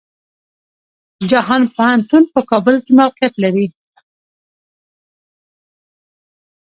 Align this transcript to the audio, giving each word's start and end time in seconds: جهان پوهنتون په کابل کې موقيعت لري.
جهان 1.31 1.61
پوهنتون 1.75 2.23
په 2.33 2.39
کابل 2.49 2.75
کې 2.83 2.91
موقيعت 2.99 3.33
لري. 3.43 3.67